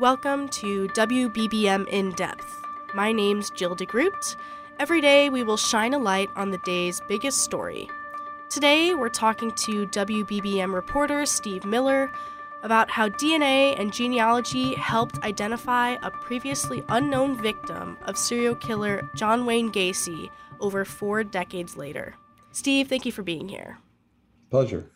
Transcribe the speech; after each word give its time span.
Welcome 0.00 0.48
to 0.48 0.88
WBBM 0.88 1.86
In 1.86 2.10
Depth. 2.10 2.60
My 2.94 3.12
name's 3.12 3.48
Jill 3.50 3.76
DeGroot. 3.76 4.34
Every 4.80 5.00
day 5.00 5.30
we 5.30 5.44
will 5.44 5.56
shine 5.56 5.94
a 5.94 5.98
light 5.98 6.28
on 6.34 6.50
the 6.50 6.58
day's 6.58 7.00
biggest 7.06 7.42
story. 7.42 7.88
Today 8.48 8.96
we're 8.96 9.08
talking 9.08 9.52
to 9.52 9.86
WBBM 9.86 10.74
reporter 10.74 11.24
Steve 11.26 11.64
Miller 11.64 12.10
about 12.64 12.90
how 12.90 13.08
DNA 13.08 13.78
and 13.78 13.92
genealogy 13.92 14.74
helped 14.74 15.22
identify 15.22 15.90
a 16.02 16.10
previously 16.10 16.82
unknown 16.88 17.40
victim 17.40 17.96
of 18.02 18.18
serial 18.18 18.56
killer 18.56 19.08
John 19.14 19.46
Wayne 19.46 19.70
Gacy 19.70 20.28
over 20.58 20.84
four 20.84 21.22
decades 21.22 21.76
later. 21.76 22.16
Steve, 22.50 22.88
thank 22.88 23.06
you 23.06 23.12
for 23.12 23.22
being 23.22 23.48
here. 23.48 23.78
Pleasure. 24.50 24.90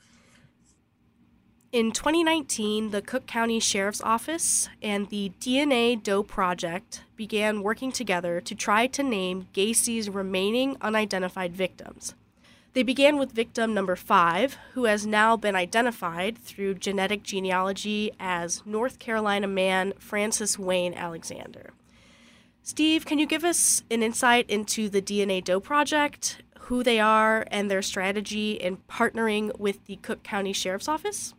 In 1.70 1.92
2019, 1.92 2.92
the 2.92 3.02
Cook 3.02 3.26
County 3.26 3.60
Sheriff's 3.60 4.00
Office 4.00 4.70
and 4.80 5.10
the 5.10 5.32
DNA 5.38 6.02
Doe 6.02 6.22
Project 6.22 7.04
began 7.14 7.62
working 7.62 7.92
together 7.92 8.40
to 8.40 8.54
try 8.54 8.86
to 8.86 9.02
name 9.02 9.48
Gacy's 9.52 10.08
remaining 10.08 10.78
unidentified 10.80 11.54
victims. 11.54 12.14
They 12.72 12.82
began 12.82 13.18
with 13.18 13.32
victim 13.32 13.74
number 13.74 13.96
five, 13.96 14.56
who 14.72 14.86
has 14.86 15.06
now 15.06 15.36
been 15.36 15.54
identified 15.54 16.38
through 16.38 16.76
genetic 16.76 17.22
genealogy 17.22 18.12
as 18.18 18.62
North 18.64 18.98
Carolina 18.98 19.46
man 19.46 19.92
Francis 19.98 20.58
Wayne 20.58 20.94
Alexander. 20.94 21.74
Steve, 22.62 23.04
can 23.04 23.18
you 23.18 23.26
give 23.26 23.44
us 23.44 23.82
an 23.90 24.02
insight 24.02 24.48
into 24.48 24.88
the 24.88 25.02
DNA 25.02 25.44
Doe 25.44 25.60
Project, 25.60 26.42
who 26.60 26.82
they 26.82 26.98
are, 26.98 27.46
and 27.50 27.70
their 27.70 27.82
strategy 27.82 28.52
in 28.52 28.78
partnering 28.88 29.58
with 29.58 29.84
the 29.84 29.96
Cook 29.96 30.22
County 30.22 30.54
Sheriff's 30.54 30.88
Office? 30.88 31.34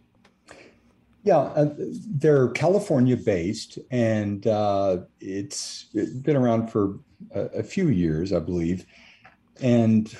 Yeah, 1.23 1.39
uh, 1.39 1.73
they're 1.77 2.49
California 2.49 3.17
based, 3.17 3.77
and 3.91 4.47
uh, 4.47 4.99
it's 5.19 5.85
been 6.23 6.37
around 6.37 6.69
for 6.69 6.99
a, 7.35 7.41
a, 7.57 7.63
few 7.63 7.89
years, 7.89 8.31
I 8.31 8.39
believe. 8.39 8.85
And 9.61 10.15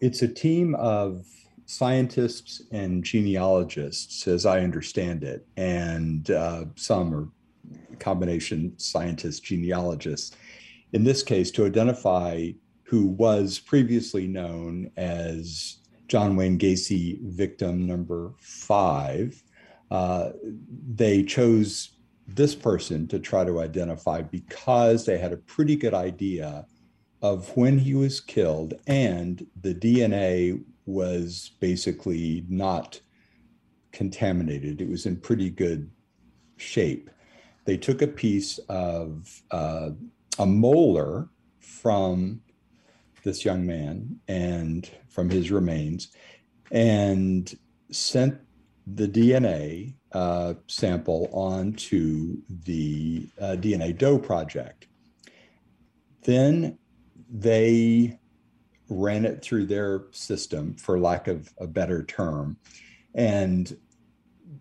it's 0.00 0.22
a 0.22 0.28
team 0.28 0.74
of 0.76 1.26
scientists 1.66 2.62
and 2.72 3.04
genealogists, 3.04 4.26
as 4.26 4.46
I 4.46 4.60
understand 4.60 5.24
it, 5.24 5.46
and 5.58 6.30
uh, 6.30 6.64
some 6.76 7.14
are 7.14 7.28
combination 7.98 8.72
scientists, 8.78 9.40
genealogists. 9.40 10.34
In 10.92 11.04
this 11.04 11.22
case, 11.22 11.50
to 11.50 11.66
identify 11.66 12.52
who 12.84 13.08
was 13.08 13.58
previously 13.58 14.26
known 14.26 14.90
as 14.96 15.78
John 16.06 16.36
Wayne 16.36 16.58
Gacy 16.58 17.20
victim 17.20 17.86
number 17.86 18.32
five 18.40 19.42
uh, 19.90 20.30
they 20.94 21.22
chose 21.22 21.90
this 22.26 22.54
person 22.54 23.08
to 23.08 23.18
try 23.18 23.44
to 23.44 23.60
identify 23.60 24.20
because 24.20 25.06
they 25.06 25.18
had 25.18 25.32
a 25.32 25.38
pretty 25.38 25.76
good 25.76 25.94
idea 25.94 26.66
of 27.22 27.56
when 27.56 27.78
he 27.78 27.94
was 27.94 28.20
killed 28.20 28.74
and 28.86 29.46
the 29.60 29.74
DNA 29.74 30.62
was 30.86 31.52
basically 31.60 32.44
not 32.48 33.00
contaminated. 33.92 34.80
It 34.80 34.88
was 34.88 35.06
in 35.06 35.16
pretty 35.16 35.50
good 35.50 35.90
shape. 36.56 37.10
They 37.64 37.76
took 37.76 38.02
a 38.02 38.06
piece 38.06 38.58
of 38.68 39.42
uh, 39.50 39.90
a 40.38 40.46
molar 40.46 41.28
from 41.58 42.40
this 43.24 43.44
young 43.44 43.66
man 43.66 44.20
and 44.28 44.88
from 45.08 45.28
his 45.30 45.50
remains 45.50 46.08
and 46.70 47.52
sent 47.90 48.38
the 48.94 49.08
DNA 49.08 49.94
uh, 50.12 50.54
sample 50.66 51.28
onto 51.32 52.36
the 52.64 53.28
uh, 53.40 53.56
DNA 53.58 53.96
Doe 53.96 54.18
project. 54.18 54.86
Then 56.22 56.78
they 57.30 58.18
ran 58.88 59.24
it 59.24 59.42
through 59.42 59.66
their 59.66 60.04
system, 60.12 60.74
for 60.74 60.98
lack 60.98 61.28
of 61.28 61.52
a 61.58 61.66
better 61.66 62.02
term, 62.04 62.56
and 63.14 63.76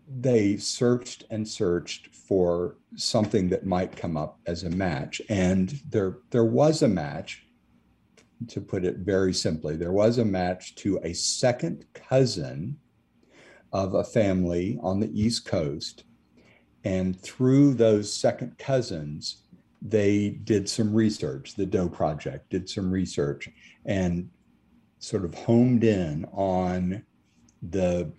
they 0.09 0.57
searched 0.57 1.23
and 1.29 1.47
searched 1.47 2.13
for 2.13 2.75
something 2.95 3.49
that 3.49 3.65
might 3.65 3.95
come 3.95 4.17
up 4.17 4.39
as 4.45 4.63
a 4.63 4.69
match. 4.69 5.21
And 5.29 5.81
there, 5.89 6.17
there 6.31 6.45
was 6.45 6.81
a 6.81 6.88
match, 6.88 7.45
to 8.49 8.61
put 8.61 8.85
it 8.85 8.97
very 8.97 9.33
simply, 9.33 9.77
there 9.77 9.94
was 9.94 10.17
a 10.17 10.25
match 10.25 10.75
to 10.75 10.99
a 11.03 11.13
second 11.13 11.85
cousin 11.94 12.77
of 13.72 13.94
a 13.94 14.03
family 14.03 14.79
on 14.81 15.00
the 15.00 15.11
East 15.19 15.45
Coast. 15.45 16.03
And 16.83 17.19
through 17.19 17.73
those 17.73 18.13
second 18.13 18.57
cousins, 18.57 19.44
they 19.81 20.29
did 20.29 20.69
some 20.69 20.94
research. 20.94 21.55
The 21.55 21.66
Doe 21.66 21.89
Project 21.89 22.50
did 22.50 22.69
some 22.69 22.91
research 22.91 23.50
and 23.85 24.29
sort 25.00 25.25
of 25.25 25.33
homed 25.35 25.83
in 25.83 26.25
on 26.33 27.03
the 27.61 28.11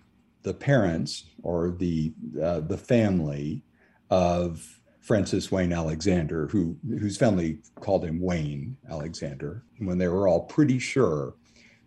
the 0.43 0.53
parents 0.53 1.25
or 1.43 1.71
the 1.71 2.13
uh, 2.41 2.61
the 2.61 2.77
family 2.77 3.63
of 4.09 4.79
Francis 5.01 5.51
Wayne 5.51 5.73
Alexander, 5.73 6.47
who 6.47 6.77
whose 6.87 7.17
family 7.17 7.59
called 7.79 8.05
him 8.05 8.21
Wayne 8.21 8.77
Alexander, 8.89 9.63
when 9.79 9.97
they 9.97 10.07
were 10.07 10.27
all 10.27 10.41
pretty 10.41 10.79
sure 10.79 11.35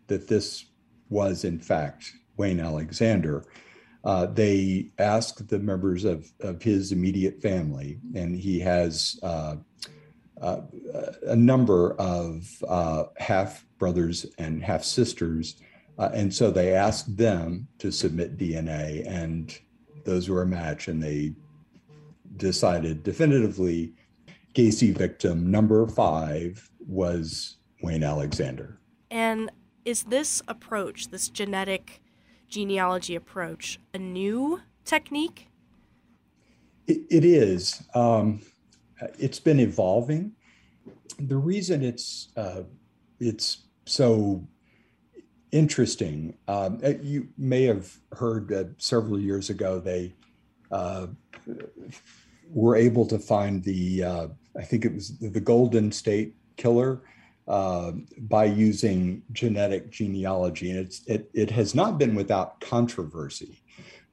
that 0.09 0.29
this 0.29 0.67
was 1.09 1.45
in 1.45 1.59
fact 1.59 2.13
Wayne 2.37 2.61
Alexander, 2.61 3.45
uh, 4.05 4.27
they 4.27 4.91
asked 4.99 5.49
the 5.49 5.59
members 5.59 6.05
of, 6.05 6.31
of 6.41 6.63
his 6.63 6.93
immediate 6.93 7.41
family, 7.41 8.01
and 8.15 8.37
he 8.37 8.59
has 8.59 9.19
uh, 9.23 9.57
uh, 10.41 10.61
a 11.29 11.37
number 11.37 11.95
of 11.95 12.49
uh, 12.67 13.05
half 13.19 13.65
brothers 13.79 14.27
and 14.39 14.63
half 14.63 14.83
sisters. 14.83 15.57
Uh, 15.99 16.11
and 16.13 16.35
so 16.35 16.51
they 16.51 16.75
asked 16.75 17.17
them 17.17 17.69
to 17.79 17.93
submit 17.93 18.39
DNA, 18.39 19.07
and 19.07 19.59
those 20.05 20.29
were 20.29 20.43
a 20.43 20.47
match, 20.47 20.89
and 20.89 21.01
they 21.03 21.33
decided 22.37 23.03
definitively 23.05 23.93
Gacy 24.55 24.97
victim 24.97 25.51
number 25.51 25.87
five 25.87 26.69
was 26.81 27.57
Wayne 27.83 28.03
Alexander. 28.03 28.79
And 29.11 29.51
is 29.85 30.05
this 30.05 30.43
approach, 30.49 31.09
this 31.09 31.29
genetic 31.29 32.02
genealogy 32.53 33.17
approach 33.17 33.81
a 33.93 33.99
new 33.99 34.61
technique? 34.85 35.49
it, 36.87 37.01
it 37.11 37.25
is. 37.25 37.83
Um, 37.95 38.41
it's 39.19 39.41
been 39.41 39.61
evolving. 39.61 40.33
The 41.19 41.37
reason 41.37 41.83
it's 41.83 42.29
uh, 42.37 42.63
it's 43.21 43.65
so 43.87 44.47
interesting, 45.51 46.37
um, 46.49 46.81
uh, 46.85 46.95
you 47.03 47.29
may 47.37 47.65
have 47.65 47.95
heard 48.13 48.49
that 48.49 48.75
several 48.79 49.19
years 49.19 49.51
ago 49.51 49.79
they 49.79 50.15
uh, 50.71 51.09
were 52.51 52.77
able 52.77 53.07
to 53.07 53.19
find 53.19 53.63
the 53.63 54.03
uh, 54.03 54.29
I 54.57 54.63
think 54.63 54.85
it 54.85 54.95
was 54.95 55.19
the 55.19 55.41
Golden 55.41 55.93
State 55.93 56.35
Killer 56.57 57.03
uh, 57.49 57.93
by 58.19 58.45
using 58.45 59.23
genetic 59.33 59.91
genealogy. 59.91 60.71
And 60.71 60.81
it's, 60.81 61.03
it, 61.07 61.31
it 61.35 61.51
has 61.51 61.75
not 61.75 61.99
been 61.99 62.15
without 62.15 62.61
controversy 62.61 63.63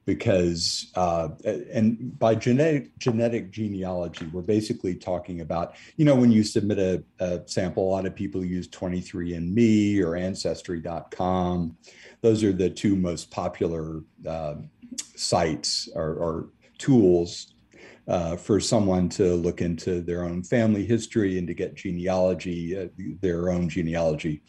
because 0.10 0.92
uh, 0.96 1.30
and 1.72 2.18
by 2.18 2.34
genetic 2.34 2.98
genetic 2.98 3.52
genealogy 3.52 4.26
we're 4.34 4.42
basically 4.42 4.96
talking 4.96 5.42
about 5.42 5.76
you 5.98 6.06
know 6.06 6.16
when 6.16 6.32
you 6.32 6.44
submit 6.44 6.80
a, 6.80 7.04
a 7.24 7.42
sample 7.46 7.88
a 7.88 7.92
lot 7.92 8.08
of 8.08 8.16
people 8.16 8.44
use 8.44 8.68
23andme 8.70 10.02
or 10.02 10.16
ancestry.com 10.16 11.78
those 12.22 12.44
are 12.44 12.52
the 12.52 12.72
two 12.72 12.96
most 12.96 13.30
popular 13.30 14.02
uh, 14.28 14.56
sites 15.16 15.88
or, 15.94 16.16
or 16.16 16.50
tools 16.80 17.54
uh, 18.10 18.36
for 18.36 18.60
someone 18.60 19.08
to 19.08 19.36
look 19.36 19.62
into 19.62 20.02
their 20.02 20.24
own 20.24 20.44
family 20.44 20.86
history 20.86 21.38
and 21.38 21.48
to 21.48 21.54
get 21.54 21.76
genealogy, 21.76 22.78
uh, 22.78 22.88
their 23.22 23.52
own 23.52 23.70
genealogy. 23.70 24.42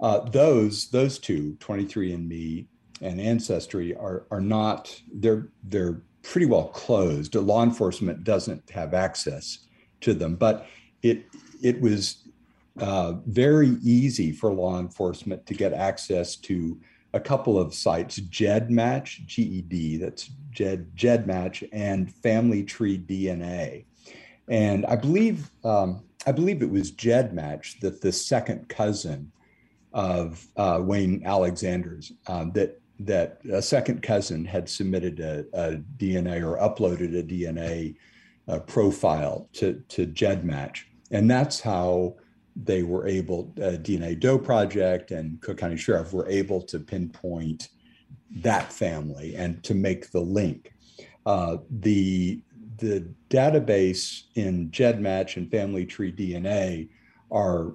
Uh, 0.00 0.20
those 0.30 0.88
those 0.88 1.18
two, 1.18 1.56
23andMe 1.60 2.66
and 3.02 3.20
Ancestry, 3.20 3.94
are 3.94 4.26
are 4.30 4.40
not 4.40 5.00
they're 5.12 5.48
they're 5.64 6.02
pretty 6.22 6.46
well 6.46 6.68
closed. 6.68 7.34
Law 7.34 7.62
enforcement 7.62 8.24
doesn't 8.24 8.70
have 8.70 8.94
access 8.94 9.66
to 10.00 10.14
them, 10.14 10.34
but 10.34 10.66
it 11.02 11.26
it 11.62 11.80
was 11.80 12.28
uh, 12.80 13.12
very 13.26 13.76
easy 13.82 14.32
for 14.32 14.52
law 14.52 14.80
enforcement 14.80 15.44
to 15.46 15.54
get 15.54 15.72
access 15.74 16.36
to 16.36 16.80
a 17.12 17.20
couple 17.20 17.60
of 17.60 17.72
sites, 17.72 18.18
GEDmatch, 18.18 19.24
G-E-D, 19.26 19.98
that's 19.98 20.30
Jed, 20.54 21.26
Match 21.26 21.64
and 21.72 22.12
Family 22.12 22.62
Tree 22.62 22.98
DNA. 22.98 23.84
And 24.48 24.86
I 24.86 24.96
believe 24.96 25.50
um, 25.64 26.04
I 26.26 26.32
believe 26.32 26.62
it 26.62 26.70
was 26.70 26.90
GEDmatch 26.92 27.80
that 27.80 28.00
the 28.00 28.12
second 28.12 28.68
cousin 28.68 29.30
of 29.92 30.46
uh, 30.56 30.80
Wayne 30.82 31.22
Alexander's 31.24 32.12
um, 32.26 32.52
that 32.52 32.80
that 33.00 33.40
a 33.52 33.60
second 33.60 34.02
cousin 34.02 34.44
had 34.44 34.68
submitted 34.68 35.20
a, 35.20 35.44
a 35.52 35.76
DNA 35.98 36.42
or 36.42 36.56
uploaded 36.58 37.18
a 37.18 37.22
DNA 37.22 37.96
uh, 38.48 38.60
profile 38.60 39.48
to 39.54 39.82
to 39.88 40.06
GEDmatch, 40.06 40.84
and 41.10 41.30
that's 41.30 41.60
how 41.60 42.16
they 42.56 42.82
were 42.82 43.06
able, 43.06 43.52
uh, 43.58 43.76
DNA 43.82 44.18
Doe 44.18 44.38
Project 44.38 45.10
and 45.10 45.40
Cook 45.40 45.58
County 45.58 45.76
Sheriff 45.76 46.12
were 46.12 46.28
able 46.28 46.62
to 46.62 46.78
pinpoint 46.78 47.68
that 48.34 48.72
family 48.72 49.34
and 49.36 49.62
to 49.64 49.74
make 49.74 50.10
the 50.10 50.20
link. 50.20 50.72
Uh, 51.26 51.58
the 51.70 52.40
the 52.78 53.08
database 53.30 54.24
in 54.34 54.68
GEDmatch 54.70 55.36
and 55.36 55.50
Family 55.50 55.86
Tree 55.86 56.12
DNA 56.12 56.88
are 57.30 57.74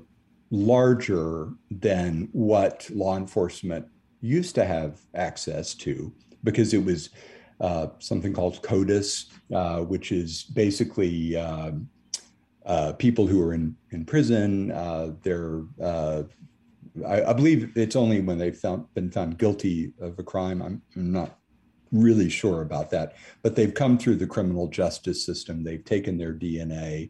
larger 0.51 1.53
than 1.71 2.27
what 2.33 2.89
law 2.93 3.15
enforcement 3.15 3.85
used 4.21 4.55
to 4.55 4.65
have 4.65 4.99
access 5.15 5.73
to 5.73 6.11
because 6.43 6.73
it 6.73 6.83
was 6.83 7.09
uh, 7.61 7.87
something 7.99 8.33
called 8.33 8.61
CODIS, 8.61 9.25
uh, 9.53 9.79
which 9.79 10.11
is 10.11 10.43
basically 10.43 11.35
um, 11.37 11.89
uh, 12.65 12.93
people 12.93 13.27
who 13.27 13.41
are 13.41 13.53
in 13.53 13.75
in 13.91 14.05
prison. 14.05 14.71
Uh, 14.71 15.13
they're 15.23 15.63
uh, 15.81 16.23
I, 17.05 17.29
I, 17.29 17.33
believe 17.33 17.71
it's 17.75 17.95
only 17.95 18.21
when 18.21 18.37
they've 18.37 18.55
found, 18.55 18.93
been 18.93 19.11
found 19.11 19.37
guilty 19.37 19.93
of 19.99 20.17
a 20.19 20.23
crime. 20.23 20.61
I'm, 20.61 20.81
I'm, 20.95 21.11
not 21.11 21.37
really 21.91 22.29
sure 22.29 22.61
about 22.61 22.91
that, 22.91 23.15
but 23.41 23.55
they've 23.55 23.73
come 23.73 23.97
through 23.97 24.15
the 24.15 24.27
criminal 24.27 24.67
justice 24.67 25.25
system. 25.25 25.63
They've 25.63 25.83
taken 25.83 26.17
their 26.17 26.33
DNA, 26.33 27.09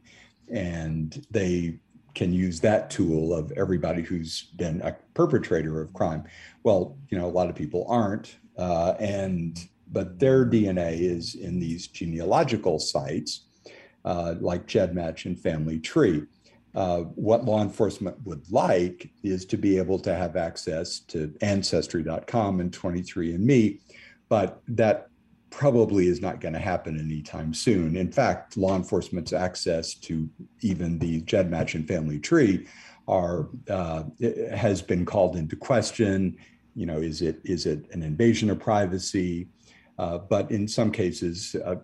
and 0.52 1.26
they 1.32 1.80
can 2.16 2.34
use 2.34 2.60
that 2.62 2.90
tool 2.90 3.34
of 3.34 3.52
everybody 3.54 4.02
who's 4.02 4.44
been 4.56 4.82
a 4.82 4.96
perpetrator 5.14 5.82
of 5.82 5.94
crime. 5.94 6.24
Well, 6.64 6.98
you 7.10 7.18
know, 7.18 7.26
a 7.26 7.28
lot 7.28 7.50
of 7.50 7.56
people 7.56 7.86
aren't, 7.90 8.38
uh, 8.58 8.94
and 9.00 9.58
but 9.92 10.20
their 10.20 10.46
DNA 10.46 11.00
is 11.00 11.36
in 11.36 11.60
these 11.60 11.88
genealogical 11.88 12.80
sites 12.80 13.46
uh, 14.06 14.36
like 14.40 14.68
GEDmatch 14.68 15.26
and 15.26 15.40
Family 15.40 15.80
Tree. 15.80 16.24
Uh, 16.76 17.00
what 17.16 17.46
law 17.46 17.62
enforcement 17.62 18.16
would 18.26 18.44
like 18.52 19.10
is 19.24 19.46
to 19.46 19.58
be 19.58 19.78
able 19.78 19.98
to 20.00 20.14
have 20.14 20.36
access 20.36 21.00
to 21.00 21.34
Ancestry.com 21.42 22.60
and 22.60 22.72
23andMe, 22.72 23.80
but 24.30 24.62
that 24.68 25.10
probably 25.50 26.08
is 26.08 26.22
not 26.22 26.40
going 26.40 26.54
to 26.54 26.60
happen 26.60 27.00
anytime 27.00 27.54
soon. 27.54 27.96
In 27.96 28.12
fact, 28.12 28.56
law 28.56 28.76
enforcement's 28.76 29.34
access 29.34 29.96
to 29.96 30.30
even 30.62 31.00
the 31.00 31.22
GEDmatch 31.24 31.74
and 31.74 31.88
Family 31.88 32.20
Tree 32.20 32.68
are 33.08 33.50
uh, 33.70 34.04
has 34.56 34.82
been 34.82 35.06
called 35.06 35.36
into 35.36 35.56
question. 35.56 36.38
You 36.76 36.86
know, 36.86 37.00
is 37.00 37.22
it 37.24 37.42
is 37.44 37.66
it 37.66 37.90
an 37.92 38.04
invasion 38.04 38.50
of 38.52 38.60
privacy? 38.60 39.48
Uh, 39.98 40.20
but 40.20 40.50
in 40.52 40.68
some 40.68 40.92
cases, 40.92 41.56
uh, 41.66 41.76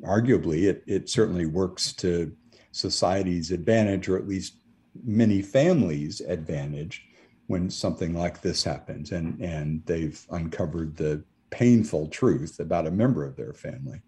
arguably, 0.00 0.62
it, 0.62 0.82
it 0.86 1.10
certainly 1.10 1.44
works 1.44 1.92
to 1.92 2.34
society's 2.74 3.50
advantage, 3.50 4.08
or 4.08 4.16
at 4.16 4.28
least 4.28 4.56
many 5.04 5.40
families' 5.42 6.20
advantage, 6.20 7.06
when 7.46 7.70
something 7.70 8.14
like 8.14 8.40
this 8.40 8.64
happens, 8.64 9.12
and 9.12 9.40
and 9.40 9.84
they've 9.86 10.26
uncovered 10.30 10.96
the 10.96 11.22
painful 11.50 12.08
truth 12.08 12.58
about 12.58 12.86
a 12.86 12.90
member 12.90 13.24
of 13.24 13.36
their 13.36 13.52
family. 13.52 14.02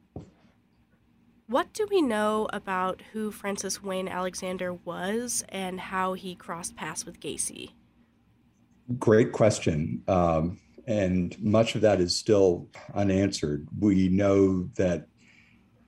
What 1.48 1.72
do 1.72 1.86
we 1.88 2.02
know 2.02 2.48
about 2.52 3.02
who 3.12 3.30
Francis 3.30 3.80
Wayne 3.80 4.08
Alexander 4.08 4.74
was 4.74 5.44
and 5.50 5.78
how 5.78 6.14
he 6.14 6.34
crossed 6.34 6.74
paths 6.74 7.06
with 7.06 7.20
Gacy? 7.20 7.70
Great 8.98 9.30
question. 9.30 10.02
Um, 10.08 10.58
and 10.88 11.40
much 11.40 11.76
of 11.76 11.82
that 11.82 12.00
is 12.00 12.16
still 12.16 12.68
unanswered. 12.94 13.68
We 13.78 14.08
know 14.08 14.64
that 14.74 15.06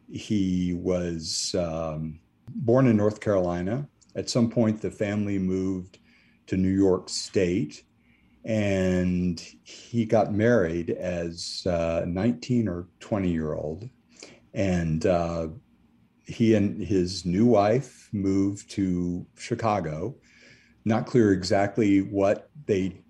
he 0.08 0.74
was 0.74 1.56
um, 1.58 2.20
born 2.54 2.86
in 2.86 2.96
North 2.96 3.20
Carolina. 3.20 3.88
At 4.14 4.30
some 4.30 4.50
point, 4.50 4.80
the 4.80 4.90
family 4.90 5.38
moved 5.38 5.98
to 6.46 6.56
New 6.56 6.74
York 6.74 7.08
State, 7.08 7.84
and 8.44 9.40
he 9.62 10.04
got 10.04 10.32
married 10.32 10.90
as 10.90 11.62
a 11.66 12.04
19 12.06 12.68
or 12.68 12.88
20 13.00 13.30
year 13.30 13.54
old. 13.54 13.88
And 14.54 15.04
uh, 15.06 15.48
he 16.24 16.54
and 16.54 16.82
his 16.82 17.24
new 17.24 17.46
wife 17.46 18.08
moved 18.12 18.70
to 18.72 19.26
Chicago. 19.36 20.14
Not 20.84 21.06
clear 21.06 21.32
exactly 21.32 22.00
what 22.00 22.50
they 22.66 23.02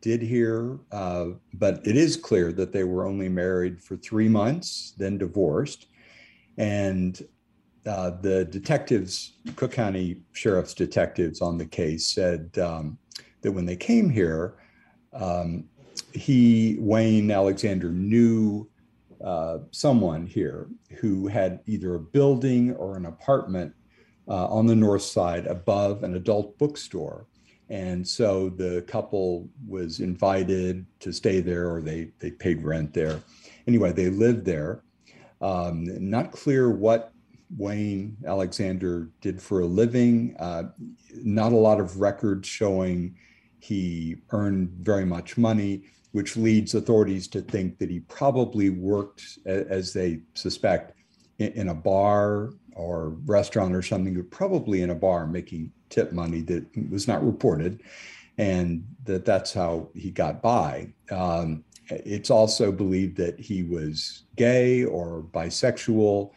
did 0.00 0.22
here, 0.22 0.78
uh, 0.92 1.26
but 1.54 1.86
it 1.86 1.96
is 1.96 2.16
clear 2.16 2.52
that 2.52 2.72
they 2.72 2.84
were 2.84 3.06
only 3.06 3.28
married 3.28 3.80
for 3.82 3.96
three 3.96 4.28
months, 4.28 4.94
then 4.96 5.18
divorced. 5.18 5.86
And 6.56 7.20
uh, 7.86 8.10
the 8.20 8.44
detectives, 8.44 9.32
Cook 9.56 9.72
County 9.72 10.20
Sheriff's 10.32 10.74
detectives 10.74 11.40
on 11.40 11.58
the 11.58 11.66
case 11.66 12.06
said 12.06 12.50
um, 12.58 12.98
that 13.42 13.52
when 13.52 13.64
they 13.64 13.76
came 13.76 14.10
here, 14.10 14.56
um, 15.12 15.64
he, 16.12 16.76
Wayne 16.78 17.30
Alexander, 17.30 17.90
knew 17.90 18.68
uh, 19.24 19.58
someone 19.70 20.26
here 20.26 20.68
who 20.98 21.26
had 21.26 21.60
either 21.66 21.94
a 21.94 22.00
building 22.00 22.74
or 22.76 22.96
an 22.96 23.06
apartment 23.06 23.74
uh, 24.28 24.46
on 24.46 24.66
the 24.66 24.76
north 24.76 25.02
side 25.02 25.46
above 25.46 26.02
an 26.02 26.14
adult 26.16 26.56
bookstore. 26.58 27.26
And 27.68 28.06
so 28.06 28.48
the 28.48 28.82
couple 28.88 29.48
was 29.66 30.00
invited 30.00 30.84
to 31.00 31.12
stay 31.12 31.40
there 31.40 31.70
or 31.72 31.80
they, 31.80 32.10
they 32.18 32.30
paid 32.30 32.62
rent 32.62 32.92
there. 32.92 33.20
Anyway, 33.66 33.92
they 33.92 34.10
lived 34.10 34.44
there. 34.44 34.82
Um, 35.40 35.84
not 36.10 36.32
clear 36.32 36.70
what 36.70 37.12
Wayne 37.56 38.16
Alexander 38.26 39.10
did 39.20 39.40
for 39.40 39.60
a 39.60 39.66
living. 39.66 40.36
Uh, 40.38 40.64
not 41.22 41.52
a 41.52 41.56
lot 41.56 41.80
of 41.80 42.00
records 42.00 42.48
showing 42.48 43.16
he 43.58 44.16
earned 44.30 44.70
very 44.80 45.04
much 45.04 45.36
money, 45.36 45.82
which 46.12 46.36
leads 46.36 46.74
authorities 46.74 47.28
to 47.28 47.40
think 47.40 47.78
that 47.78 47.90
he 47.90 48.00
probably 48.00 48.70
worked, 48.70 49.38
as 49.46 49.92
they 49.92 50.20
suspect, 50.34 50.96
in 51.38 51.68
a 51.68 51.74
bar 51.74 52.50
or 52.74 53.10
restaurant 53.26 53.74
or 53.74 53.82
something, 53.82 54.14
but 54.14 54.30
probably 54.30 54.82
in 54.82 54.90
a 54.90 54.94
bar 54.94 55.26
making 55.26 55.72
tip 55.88 56.12
money 56.12 56.40
that 56.42 56.64
was 56.90 57.08
not 57.08 57.24
reported, 57.24 57.82
and 58.38 58.84
that 59.04 59.24
that's 59.24 59.52
how 59.52 59.88
he 59.94 60.10
got 60.10 60.40
by. 60.40 60.92
Um, 61.10 61.64
it's 61.88 62.30
also 62.30 62.70
believed 62.70 63.16
that 63.16 63.38
he 63.38 63.64
was 63.64 64.22
gay 64.36 64.84
or 64.84 65.24
bisexual 65.32 66.30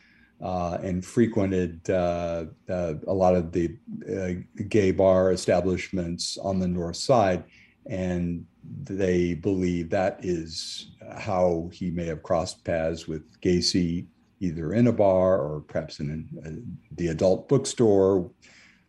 uh, 0.43 0.77
and 0.83 1.05
frequented 1.05 1.89
uh, 1.89 2.43
uh, 2.69 2.95
a 3.07 3.13
lot 3.13 3.33
of 3.33 3.53
the 3.53 3.77
uh, 4.11 4.33
gay 4.67 4.91
bar 4.91 5.31
establishments 5.31 6.37
on 6.37 6.59
the 6.59 6.67
north 6.67 6.97
side. 6.97 7.45
And 7.89 8.45
they 8.83 9.35
believe 9.35 9.89
that 9.89 10.19
is 10.21 10.91
how 11.17 11.69
he 11.71 11.89
may 11.89 12.05
have 12.05 12.23
crossed 12.23 12.63
paths 12.65 13.07
with 13.07 13.23
Gacy, 13.39 14.07
either 14.41 14.73
in 14.73 14.87
a 14.87 14.91
bar 14.91 15.39
or 15.39 15.61
perhaps 15.61 16.01
in 16.01 16.27
a, 16.43 16.49
uh, 16.49 16.51
the 16.97 17.07
adult 17.07 17.47
bookstore, 17.47 18.29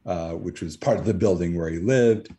uh, 0.07 0.33
which 0.33 0.61
was 0.61 0.77
part 0.77 0.99
of 0.99 1.05
the 1.05 1.15
building 1.15 1.57
where 1.57 1.71
he 1.71 1.79
lived. 1.79 2.35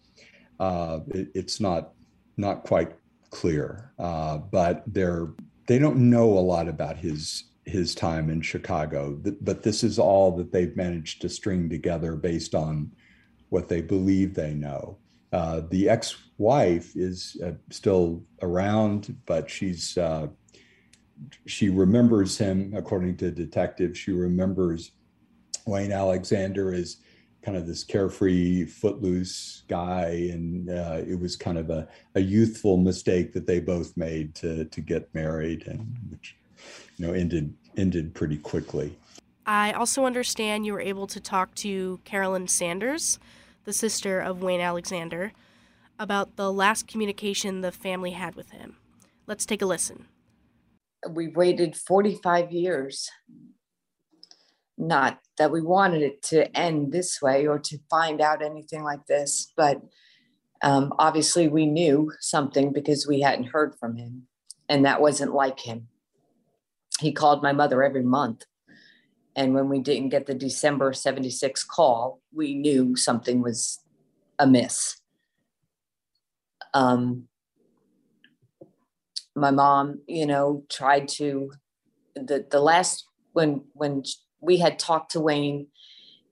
It, 0.59 1.29
it's 1.33 1.61
not 1.61 1.91
not 2.37 2.63
quite 2.63 2.91
clear, 3.29 3.91
but 3.97 4.83
there 4.87 5.29
they 5.67 5.79
don't 5.79 6.09
know 6.09 6.37
a 6.37 6.39
lot 6.39 6.67
about 6.67 6.97
his 6.97 7.45
his 7.65 7.95
time 7.95 8.29
in 8.29 8.41
Chicago, 8.41 9.19
but 9.41 9.63
this 9.63 9.83
is 9.83 9.97
all 9.97 10.31
that 10.37 10.51
they've 10.51 10.75
managed 10.75 11.21
to 11.21 11.29
string 11.29 11.67
together 11.69 12.15
based 12.15 12.53
on 12.53 12.91
what 13.49 13.67
they 13.67 13.81
believe 13.81 14.33
they 14.33 14.53
know. 14.53 14.97
Uh, 15.33 15.61
the 15.69 15.89
ex-wife 15.89 16.95
is 16.95 17.37
uh, 17.43 17.51
still 17.71 18.23
around, 18.41 19.17
but 19.25 19.49
she's 19.49 19.97
uh, 19.97 20.27
she 21.45 21.69
remembers 21.69 22.37
him, 22.37 22.73
according 22.75 23.17
to 23.17 23.31
detectives. 23.31 23.97
She 23.97 24.11
remembers 24.11 24.91
Wayne 25.65 25.91
Alexander 25.91 26.73
as 26.73 26.97
kind 27.41 27.57
of 27.57 27.67
this 27.67 27.83
carefree, 27.83 28.65
footloose 28.65 29.63
guy, 29.67 30.29
and 30.31 30.69
uh, 30.69 31.01
it 31.07 31.19
was 31.19 31.35
kind 31.35 31.57
of 31.57 31.69
a, 31.69 31.87
a 32.15 32.19
youthful 32.19 32.77
mistake 32.77 33.33
that 33.33 33.47
they 33.47 33.59
both 33.59 33.97
made 33.97 34.35
to 34.35 34.65
to 34.65 34.81
get 34.81 35.13
married, 35.13 35.67
and 35.67 35.97
which 36.09 36.37
you 36.97 37.07
know 37.07 37.13
ended 37.13 37.53
ended 37.77 38.13
pretty 38.13 38.37
quickly. 38.37 38.97
I 39.45 39.71
also 39.73 40.05
understand 40.05 40.65
you 40.65 40.73
were 40.73 40.81
able 40.81 41.07
to 41.07 41.19
talk 41.19 41.53
to 41.55 41.99
Carolyn 42.03 42.47
Sanders, 42.47 43.19
the 43.63 43.73
sister 43.73 44.19
of 44.19 44.41
Wayne 44.41 44.61
Alexander, 44.61 45.33
about 45.99 46.35
the 46.35 46.51
last 46.51 46.87
communication 46.87 47.61
the 47.61 47.71
family 47.71 48.11
had 48.11 48.35
with 48.35 48.51
him. 48.51 48.77
Let's 49.27 49.45
take 49.45 49.61
a 49.61 49.65
listen. 49.65 50.07
We 51.07 51.27
waited 51.27 51.75
45 51.75 52.51
years 52.51 53.09
not 54.77 55.19
that 55.37 55.51
we 55.51 55.61
wanted 55.61 56.01
it 56.01 56.21
to 56.21 56.55
end 56.57 56.91
this 56.91 57.21
way 57.21 57.47
or 57.47 57.59
to 57.59 57.77
find 57.89 58.21
out 58.21 58.41
anything 58.41 58.83
like 58.83 59.05
this, 59.07 59.51
but 59.55 59.81
um, 60.61 60.93
obviously 60.99 61.47
we 61.47 61.65
knew 61.65 62.11
something 62.19 62.73
because 62.73 63.07
we 63.07 63.21
hadn't 63.21 63.45
heard 63.45 63.75
from 63.79 63.95
him, 63.95 64.27
and 64.67 64.85
that 64.85 65.01
wasn't 65.01 65.33
like 65.33 65.59
him. 65.59 65.87
He 66.99 67.11
called 67.11 67.43
my 67.43 67.51
mother 67.51 67.83
every 67.83 68.03
month. 68.03 68.45
And 69.35 69.53
when 69.53 69.67
we 69.67 69.79
didn't 69.79 70.09
get 70.09 70.27
the 70.27 70.33
December 70.33 70.93
76 70.93 71.63
call, 71.65 72.21
we 72.33 72.53
knew 72.53 72.95
something 72.95 73.41
was 73.41 73.79
amiss. 74.39 75.01
Um, 76.73 77.27
my 79.35 79.51
mom, 79.51 80.01
you 80.07 80.25
know, 80.25 80.63
tried 80.69 81.09
to 81.09 81.51
the 82.15 82.45
the 82.49 82.61
last 82.61 83.05
when 83.33 83.65
when 83.73 84.03
we 84.39 84.57
had 84.57 84.79
talked 84.79 85.11
to 85.11 85.19
Wayne 85.19 85.67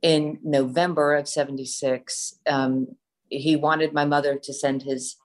in 0.01 0.39
November 0.43 1.15
of 1.15 1.27
76. 1.27 2.39
Um, 2.47 2.95
he 3.29 3.55
wanted 3.55 3.93
my 3.93 4.05
mother 4.05 4.37
to 4.37 4.53
send 4.53 4.83
his 4.83 5.17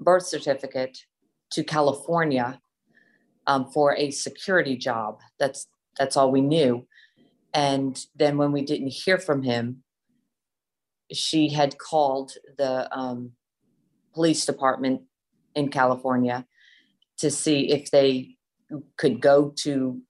birth 0.00 0.26
certificate 0.26 0.98
to 1.52 1.62
California 1.62 2.61
um, 3.46 3.70
for 3.72 3.94
a 3.96 4.10
security 4.10 4.76
job. 4.76 5.20
That's 5.38 5.66
that's 5.98 6.16
all 6.16 6.30
we 6.30 6.40
knew. 6.40 6.86
And 7.54 7.98
then 8.16 8.38
when 8.38 8.52
we 8.52 8.62
didn't 8.62 8.88
hear 8.88 9.18
from 9.18 9.42
him, 9.42 9.82
she 11.12 11.50
had 11.50 11.78
called 11.78 12.32
the 12.56 12.88
um, 12.96 13.32
police 14.14 14.46
department 14.46 15.02
in 15.54 15.68
California 15.68 16.46
to 17.18 17.30
see 17.30 17.70
if 17.70 17.90
they 17.90 18.36
could 18.96 19.20
go 19.20 19.50
to 19.58 20.00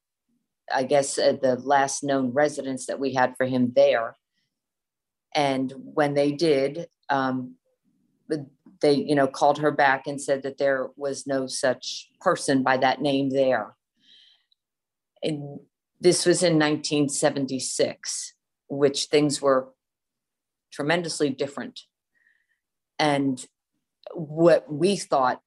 I 0.72 0.84
guess, 0.84 1.18
uh, 1.18 1.36
the 1.40 1.56
last 1.56 2.02
known 2.02 2.32
residence 2.32 2.86
that 2.86 3.00
we 3.00 3.14
had 3.14 3.36
for 3.36 3.46
him 3.46 3.72
there. 3.74 4.16
And 5.34 5.72
when 5.76 6.14
they 6.14 6.32
did, 6.32 6.86
um, 7.08 7.56
they, 8.82 8.92
you 8.92 9.14
know, 9.14 9.26
called 9.26 9.58
her 9.58 9.70
back 9.70 10.06
and 10.06 10.20
said 10.20 10.42
that 10.42 10.58
there 10.58 10.90
was 10.96 11.26
no 11.26 11.46
such 11.46 12.10
person 12.20 12.62
by 12.62 12.76
that 12.76 13.00
name 13.00 13.30
there. 13.30 13.76
And 15.22 15.60
this 16.00 16.26
was 16.26 16.42
in 16.42 16.54
1976, 16.54 18.34
which 18.68 19.04
things 19.06 19.40
were 19.40 19.68
tremendously 20.72 21.30
different. 21.30 21.80
And 22.98 23.44
what 24.14 24.70
we 24.72 24.96
thought 24.96 25.40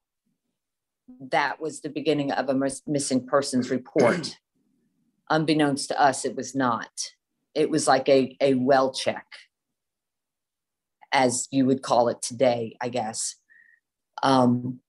that 1.31 1.61
was 1.61 1.81
the 1.81 1.89
beginning 1.89 2.31
of 2.31 2.49
a 2.49 2.69
missing 2.87 3.25
persons 3.27 3.69
report 3.69 4.37
unbeknownst 5.29 5.89
to 5.89 6.01
us, 6.01 6.25
it 6.25 6.35
was 6.35 6.55
not. 6.55 7.11
It 7.53 7.69
was 7.69 7.87
like 7.87 8.09
a, 8.09 8.35
a 8.41 8.53
well 8.55 8.91
check, 8.91 9.25
as 11.15 11.47
you 11.49 11.65
would 11.65 11.81
call 11.81 12.09
it 12.09 12.21
today, 12.21 12.75
I 12.81 12.89
guess. 12.89 13.37
Um, 14.21 14.81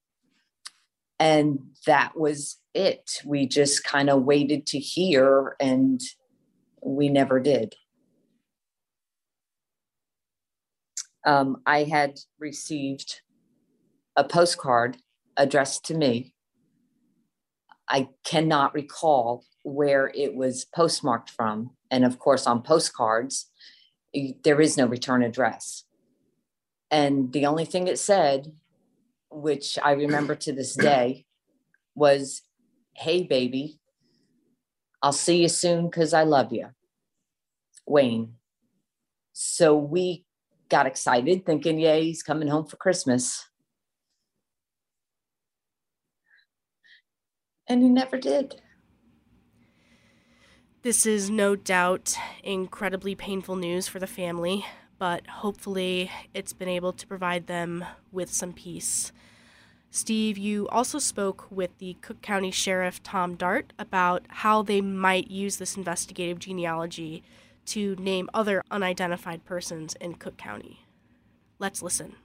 and 1.21 1.61
that 1.87 2.19
was 2.19 2.59
it. 2.75 3.23
We 3.25 3.47
just 3.47 3.85
kind 3.85 4.11
of 4.11 4.25
waited 4.25 4.67
to 4.67 4.79
hear, 4.79 5.55
and 5.61 6.01
we 6.83 7.09
never 7.09 7.39
did. 7.39 7.77
Um, 11.25 11.63
I 11.65 11.85
had 11.85 12.19
received 12.41 13.21
a 14.17 14.25
postcard 14.25 14.97
addressed 15.37 15.85
to 15.87 15.95
me. 15.95 16.35
I 17.89 18.09
cannot 18.25 18.75
recall 18.75 19.45
where 19.63 20.11
it 20.13 20.35
was 20.35 20.65
postmarked 20.65 21.31
from. 21.31 21.71
And 21.91 22.05
of 22.05 22.19
course, 22.19 22.49
on 22.49 22.63
postcards, 22.63 23.49
there 24.43 24.61
is 24.61 24.77
no 24.77 24.87
return 24.87 25.23
address. 25.23 25.86
And 26.91 27.33
the 27.33 27.47
only 27.47 27.65
thing 27.65 27.89
it 27.89 27.99
said, 27.99 28.53
which 29.31 29.79
I 29.83 29.93
remember 29.93 30.35
to 30.37 30.53
this 30.53 30.75
day, 30.75 31.27
was, 31.95 32.43
Hey, 32.95 33.25
baby, 33.25 33.81
I'll 35.03 35.13
see 35.13 35.43
you 35.43 35.49
soon 35.49 35.89
because 35.89 36.15
I 36.15 36.23
love 36.23 36.53
you. 36.53 36.69
Wayne. 37.87 38.35
So 39.33 39.77
we 39.77 40.25
got 40.69 40.87
excited 40.87 41.45
thinking, 41.45 41.79
Yay, 41.79 42.05
he's 42.05 42.23
coming 42.23 42.49
home 42.49 42.67
for 42.67 42.77
Christmas. 42.77 43.45
And 47.69 47.83
he 47.83 47.89
never 47.89 48.17
did. 48.17 48.61
This 50.83 51.05
is 51.05 51.31
no 51.31 51.57
doubt 51.57 52.15
incredibly 52.45 53.17
painful 53.17 53.57
news 53.57 53.89
for 53.89 53.99
the 53.99 54.07
family, 54.07 54.65
but 54.99 55.27
hopefully 55.27 56.11
it's 56.35 56.53
been 56.53 56.69
able 56.69 56.93
to 56.93 57.07
provide 57.07 57.47
them 57.47 57.85
with 58.13 58.33
some 58.33 58.53
peace. 58.53 59.13
Steve, 59.91 60.37
you 60.37 60.69
also 60.69 60.99
spoke 60.99 61.47
with 61.51 61.79
the 61.79 61.97
Cook 62.03 62.21
County 62.21 62.51
Sheriff 62.51 63.03
Tom 63.03 63.35
Dart 63.35 63.73
about 63.79 64.25
how 64.29 64.63
they 64.63 64.81
might 64.81 65.31
use 65.31 65.57
this 65.57 65.77
investigative 65.77 66.39
genealogy 66.39 67.23
to 67.67 67.97
name 67.97 68.29
other 68.35 68.63
unidentified 68.71 69.45
persons 69.45 69.95
in 70.01 70.15
Cook 70.15 70.37
County. 70.37 70.87
Let's 71.59 71.83
listen. 71.83 72.17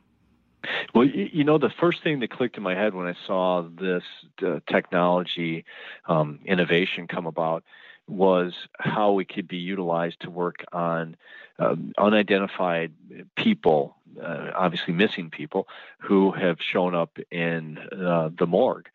Well, 0.93 1.07
you 1.07 1.43
know, 1.43 1.57
the 1.57 1.71
first 1.79 2.03
thing 2.03 2.19
that 2.19 2.29
clicked 2.29 2.57
in 2.57 2.63
my 2.63 2.75
head 2.75 2.93
when 2.93 3.07
I 3.07 3.15
saw 3.25 3.67
this 3.79 4.03
uh, 4.45 4.59
technology 4.69 5.65
um, 6.07 6.39
innovation 6.45 7.07
come 7.07 7.25
about 7.25 7.63
was 8.11 8.53
how 8.77 9.19
it 9.19 9.29
could 9.29 9.47
be 9.47 9.57
utilized 9.57 10.21
to 10.21 10.29
work 10.29 10.65
on 10.71 11.15
um, 11.59 11.93
unidentified 11.97 12.91
people, 13.35 13.95
uh, 14.21 14.51
obviously 14.55 14.93
missing 14.93 15.29
people, 15.29 15.67
who 15.99 16.31
have 16.31 16.57
shown 16.61 16.95
up 16.95 17.17
in 17.31 17.77
uh, 17.77 18.29
the 18.37 18.47
morgue. 18.47 18.89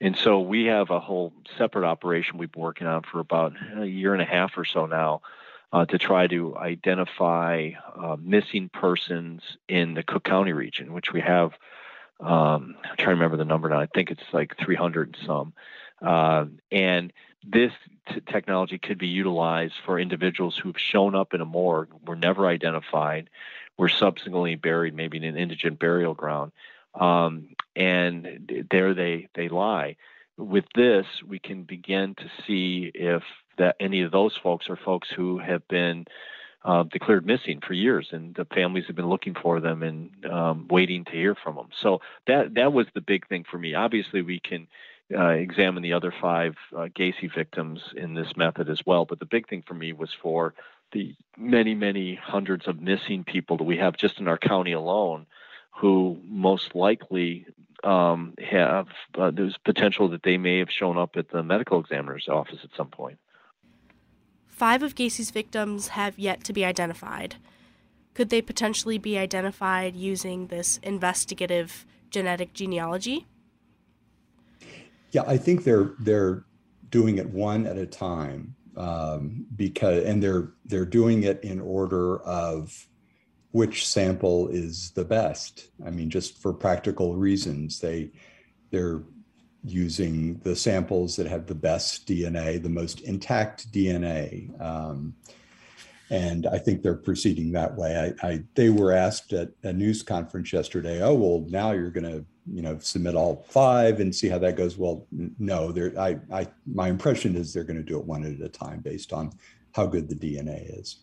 And 0.00 0.16
so 0.16 0.40
we 0.40 0.66
have 0.66 0.90
a 0.90 1.00
whole 1.00 1.32
separate 1.58 1.86
operation 1.86 2.38
we've 2.38 2.52
been 2.52 2.62
working 2.62 2.86
on 2.86 3.02
for 3.02 3.20
about 3.20 3.54
a 3.76 3.86
year 3.86 4.12
and 4.14 4.22
a 4.22 4.26
half 4.26 4.56
or 4.56 4.64
so 4.64 4.86
now 4.86 5.20
uh, 5.72 5.84
to 5.86 5.98
try 5.98 6.26
to 6.26 6.56
identify 6.56 7.70
uh, 7.94 8.16
missing 8.20 8.68
persons 8.68 9.42
in 9.68 9.94
the 9.94 10.02
Cook 10.02 10.24
County 10.24 10.52
region, 10.52 10.92
which 10.92 11.12
we 11.12 11.20
have. 11.20 11.52
Um, 12.18 12.76
I'm 12.84 12.96
trying 12.96 13.16
to 13.16 13.22
remember 13.22 13.36
the 13.36 13.44
number 13.44 13.68
now. 13.68 13.80
I 13.80 13.86
think 13.86 14.10
it's 14.10 14.22
like 14.32 14.56
300 14.58 15.08
and 15.08 15.26
some. 15.26 15.52
Uh, 16.02 16.46
and 16.72 17.12
this 17.46 17.72
t- 18.08 18.20
technology 18.26 18.78
could 18.78 18.98
be 18.98 19.08
utilized 19.08 19.74
for 19.84 19.98
individuals 19.98 20.56
who've 20.56 20.78
shown 20.78 21.14
up 21.14 21.34
in 21.34 21.40
a 21.40 21.44
morgue, 21.44 21.90
were 22.06 22.16
never 22.16 22.46
identified, 22.46 23.30
were 23.78 23.88
subsequently 23.88 24.56
buried, 24.56 24.94
maybe 24.94 25.16
in 25.16 25.24
an 25.24 25.36
indigent 25.36 25.78
burial 25.78 26.14
ground, 26.14 26.52
um, 26.94 27.48
and 27.74 28.66
there 28.70 28.94
they 28.94 29.28
they 29.34 29.48
lie. 29.48 29.96
With 30.36 30.64
this, 30.74 31.06
we 31.26 31.38
can 31.38 31.64
begin 31.64 32.14
to 32.16 32.30
see 32.46 32.90
if 32.94 33.22
that 33.58 33.76
any 33.78 34.02
of 34.02 34.10
those 34.10 34.36
folks 34.36 34.68
are 34.70 34.76
folks 34.76 35.08
who 35.10 35.38
have 35.38 35.66
been 35.68 36.06
uh, 36.64 36.82
declared 36.84 37.26
missing 37.26 37.60
for 37.66 37.72
years, 37.72 38.08
and 38.12 38.34
the 38.34 38.44
families 38.44 38.84
have 38.86 38.96
been 38.96 39.08
looking 39.08 39.34
for 39.34 39.60
them 39.60 39.82
and 39.82 40.26
um, 40.26 40.66
waiting 40.68 41.04
to 41.06 41.12
hear 41.12 41.34
from 41.34 41.56
them. 41.56 41.68
So 41.78 42.00
that 42.26 42.54
that 42.54 42.72
was 42.72 42.86
the 42.94 43.00
big 43.00 43.26
thing 43.28 43.44
for 43.50 43.58
me. 43.58 43.74
Obviously, 43.74 44.22
we 44.22 44.40
can 44.40 44.66
uh, 45.14 45.28
examine 45.28 45.82
the 45.82 45.92
other 45.92 46.12
five 46.20 46.56
uh, 46.74 46.88
Gacy 46.96 47.32
victims 47.32 47.80
in 47.96 48.14
this 48.14 48.36
method 48.36 48.68
as 48.68 48.84
well. 48.86 49.04
But 49.04 49.18
the 49.18 49.26
big 49.26 49.48
thing 49.48 49.62
for 49.66 49.74
me 49.74 49.92
was 49.92 50.10
for 50.12 50.54
the 50.92 51.14
many, 51.36 51.74
many 51.74 52.14
hundreds 52.14 52.66
of 52.66 52.80
missing 52.80 53.24
people 53.24 53.56
that 53.58 53.64
we 53.64 53.78
have 53.78 53.96
just 53.96 54.20
in 54.20 54.28
our 54.28 54.38
county 54.38 54.72
alone, 54.72 55.26
who 55.70 56.20
most 56.24 56.74
likely 56.74 57.46
um, 57.84 58.34
have 58.38 58.88
uh, 59.16 59.30
there's 59.30 59.56
potential 59.58 60.08
that 60.08 60.22
they 60.22 60.36
may 60.36 60.58
have 60.58 60.70
shown 60.70 60.98
up 60.98 61.16
at 61.16 61.30
the 61.30 61.42
medical 61.42 61.80
examiner's 61.80 62.28
office 62.28 62.58
at 62.62 62.70
some 62.76 62.88
point. 62.88 63.18
Five 64.48 64.82
of 64.82 64.94
Gacy's 64.94 65.30
victims 65.30 65.88
have 65.88 66.18
yet 66.18 66.44
to 66.44 66.52
be 66.52 66.64
identified. 66.64 67.36
Could 68.12 68.28
they 68.28 68.42
potentially 68.42 68.98
be 68.98 69.16
identified 69.16 69.96
using 69.96 70.48
this 70.48 70.78
investigative 70.82 71.86
genetic 72.10 72.52
genealogy? 72.52 73.26
Yeah, 75.10 75.22
I 75.26 75.36
think 75.36 75.64
they're 75.64 75.92
they're 76.00 76.44
doing 76.90 77.18
it 77.18 77.30
one 77.30 77.66
at 77.66 77.78
a 77.78 77.86
time 77.86 78.54
um, 78.76 79.46
because 79.56 80.04
and 80.04 80.22
they're 80.22 80.52
they're 80.64 80.84
doing 80.84 81.24
it 81.24 81.42
in 81.42 81.60
order 81.60 82.20
of 82.22 82.86
which 83.52 83.86
sample 83.86 84.48
is 84.48 84.92
the 84.92 85.04
best. 85.04 85.70
I 85.84 85.90
mean, 85.90 86.10
just 86.10 86.40
for 86.40 86.52
practical 86.52 87.16
reasons, 87.16 87.80
they 87.80 88.12
they're 88.70 89.02
using 89.64 90.38
the 90.38 90.56
samples 90.56 91.16
that 91.16 91.26
have 91.26 91.46
the 91.46 91.54
best 91.54 92.06
DNA, 92.06 92.62
the 92.62 92.68
most 92.68 93.00
intact 93.00 93.70
DNA. 93.72 94.58
Um, 94.60 95.14
and 96.08 96.46
I 96.46 96.58
think 96.58 96.82
they're 96.82 96.94
proceeding 96.94 97.52
that 97.52 97.76
way. 97.76 98.14
I, 98.22 98.26
I, 98.26 98.44
they 98.54 98.70
were 98.70 98.92
asked 98.92 99.32
at 99.32 99.50
a 99.62 99.72
news 99.72 100.02
conference 100.02 100.52
yesterday, 100.52 101.02
"Oh, 101.02 101.14
well, 101.14 101.46
now 101.48 101.72
you're 101.72 101.90
going 101.90 102.10
to, 102.10 102.24
you 102.46 102.62
know, 102.62 102.78
submit 102.78 103.14
all 103.14 103.44
five 103.48 104.00
and 104.00 104.14
see 104.14 104.28
how 104.28 104.38
that 104.38 104.56
goes." 104.56 104.76
Well, 104.76 105.06
no, 105.38 105.72
they're, 105.72 105.98
I, 105.98 106.18
I, 106.32 106.46
my 106.66 106.88
impression 106.88 107.36
is 107.36 107.52
they're 107.52 107.64
going 107.64 107.76
to 107.76 107.82
do 107.82 107.98
it 107.98 108.04
one 108.04 108.24
at 108.24 108.40
a 108.40 108.48
time 108.48 108.80
based 108.80 109.12
on 109.12 109.32
how 109.74 109.86
good 109.86 110.08
the 110.08 110.14
DNA 110.14 110.78
is. 110.78 110.98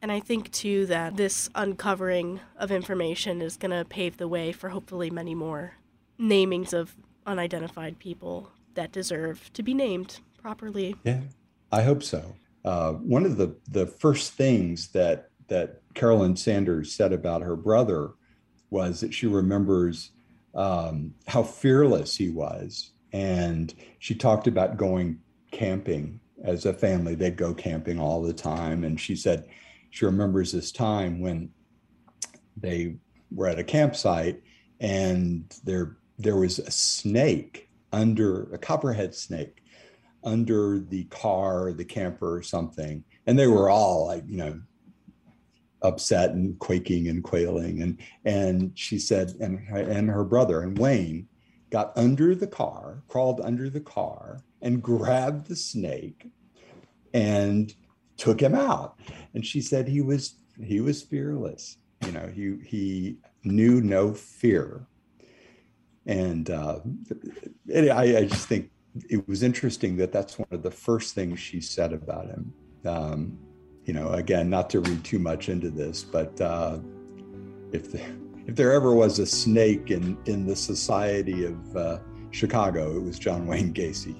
And 0.00 0.10
I 0.10 0.18
think 0.18 0.50
too 0.50 0.86
that 0.86 1.16
this 1.16 1.48
uncovering 1.54 2.40
of 2.56 2.72
information 2.72 3.40
is 3.40 3.56
going 3.56 3.70
to 3.70 3.84
pave 3.84 4.16
the 4.16 4.26
way 4.26 4.50
for 4.50 4.70
hopefully 4.70 5.10
many 5.10 5.34
more 5.34 5.74
namings 6.18 6.72
of 6.72 6.96
unidentified 7.24 7.98
people 7.98 8.50
that 8.74 8.90
deserve 8.90 9.52
to 9.52 9.62
be 9.62 9.74
named 9.74 10.18
properly. 10.40 10.96
Yeah, 11.04 11.20
I 11.70 11.82
hope 11.82 12.02
so. 12.02 12.34
Uh, 12.64 12.92
one 12.92 13.24
of 13.24 13.36
the 13.36 13.56
the 13.68 13.86
first 13.86 14.32
things 14.32 14.88
that 14.88 15.30
that 15.48 15.82
Carolyn 15.94 16.36
Sanders 16.36 16.92
said 16.92 17.12
about 17.12 17.42
her 17.42 17.56
brother 17.56 18.12
was 18.72 19.00
that 19.00 19.14
she 19.14 19.26
remembers 19.26 20.10
um, 20.54 21.14
how 21.26 21.42
fearless 21.42 22.16
he 22.16 22.30
was, 22.30 22.92
and 23.12 23.74
she 23.98 24.14
talked 24.14 24.46
about 24.46 24.76
going 24.76 25.20
camping 25.50 26.18
as 26.42 26.66
a 26.66 26.72
family. 26.72 27.14
They'd 27.14 27.36
go 27.36 27.54
camping 27.54 28.00
all 28.00 28.22
the 28.22 28.32
time, 28.32 28.84
and 28.84 29.00
she 29.00 29.14
said 29.14 29.48
she 29.90 30.04
remembers 30.06 30.50
this 30.50 30.72
time 30.72 31.20
when 31.20 31.50
they 32.56 32.96
were 33.30 33.48
at 33.48 33.58
a 33.58 33.64
campsite 33.64 34.42
and 34.80 35.44
there 35.64 35.96
there 36.18 36.36
was 36.36 36.58
a 36.58 36.70
snake 36.70 37.68
under 37.92 38.52
a 38.52 38.58
copperhead 38.58 39.14
snake 39.14 39.62
under 40.24 40.78
the 40.78 41.04
car, 41.04 41.72
the 41.72 41.84
camper 41.84 42.36
or 42.36 42.42
something. 42.42 43.04
And 43.26 43.38
they 43.38 43.46
were 43.46 43.70
all 43.70 44.06
like, 44.06 44.24
you 44.26 44.36
know, 44.36 44.60
upset 45.82 46.30
and 46.30 46.58
quaking 46.58 47.08
and 47.08 47.22
quailing. 47.22 47.82
And 47.82 47.98
and 48.24 48.72
she 48.74 48.98
said, 48.98 49.32
and 49.40 49.58
and 49.68 50.08
her 50.08 50.24
brother 50.24 50.62
and 50.62 50.78
Wayne 50.78 51.28
got 51.70 51.92
under 51.96 52.34
the 52.34 52.46
car, 52.46 53.02
crawled 53.08 53.40
under 53.40 53.70
the 53.70 53.80
car, 53.80 54.42
and 54.60 54.82
grabbed 54.82 55.48
the 55.48 55.56
snake 55.56 56.30
and 57.14 57.74
took 58.16 58.40
him 58.40 58.54
out. 58.54 58.98
And 59.34 59.44
she 59.44 59.60
said 59.60 59.88
he 59.88 60.00
was 60.00 60.36
he 60.62 60.80
was 60.80 61.02
fearless. 61.02 61.78
You 62.04 62.12
know, 62.12 62.30
he 62.32 62.56
he 62.64 63.16
knew 63.44 63.80
no 63.80 64.12
fear. 64.12 64.86
And 66.04 66.50
uh, 66.50 66.80
I, 67.74 68.16
I 68.16 68.24
just 68.24 68.48
think 68.48 68.70
it 69.08 69.26
was 69.28 69.42
interesting 69.42 69.96
that 69.96 70.12
that's 70.12 70.38
one 70.38 70.48
of 70.50 70.62
the 70.62 70.70
first 70.70 71.14
things 71.14 71.38
she 71.38 71.60
said 71.60 71.92
about 71.92 72.26
him. 72.26 72.52
Um, 72.84 73.38
you 73.84 73.92
know, 73.92 74.10
again, 74.10 74.48
not 74.48 74.70
to 74.70 74.80
read 74.80 75.04
too 75.04 75.18
much 75.18 75.48
into 75.48 75.70
this, 75.70 76.04
but 76.04 76.40
uh, 76.40 76.78
if 77.72 77.90
the, 77.90 78.00
if 78.46 78.56
there 78.56 78.72
ever 78.72 78.94
was 78.94 79.18
a 79.18 79.26
snake 79.26 79.90
in 79.90 80.16
in 80.26 80.46
the 80.46 80.56
society 80.56 81.44
of 81.44 81.76
uh, 81.76 81.98
Chicago, 82.30 82.96
it 82.96 83.02
was 83.02 83.18
John 83.18 83.46
Wayne 83.46 83.72
Gacy. 83.72 84.16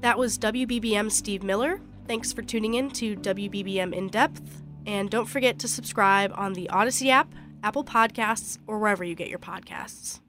That 0.00 0.18
was 0.18 0.38
WBBM 0.38 1.10
Steve 1.10 1.42
Miller. 1.42 1.80
Thanks 2.06 2.32
for 2.32 2.42
tuning 2.42 2.74
in 2.74 2.90
to 2.92 3.16
WBBM 3.16 3.92
In 3.92 4.08
Depth, 4.08 4.62
and 4.86 5.10
don't 5.10 5.26
forget 5.26 5.58
to 5.60 5.68
subscribe 5.68 6.32
on 6.36 6.52
the 6.52 6.68
Audacy 6.72 7.08
app, 7.08 7.34
Apple 7.64 7.84
Podcasts, 7.84 8.58
or 8.66 8.78
wherever 8.78 9.02
you 9.02 9.16
get 9.16 9.28
your 9.28 9.40
podcasts. 9.40 10.20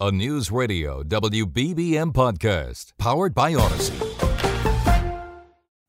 A 0.00 0.10
News 0.10 0.50
Radio 0.50 1.02
WBBM 1.02 2.12
podcast 2.12 2.92
powered 2.98 3.32
by 3.32 3.54
Audacy. 3.54 4.33